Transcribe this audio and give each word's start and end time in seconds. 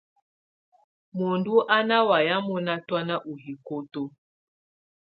Muǝndù 1.15 1.53
á 1.75 1.77
ná 1.89 1.97
wayɛ̀ 2.09 2.37
mɔnà 2.47 2.73
tɔ̀́na 2.87 3.15
ù 3.29 3.33
hikoto. 3.43 4.01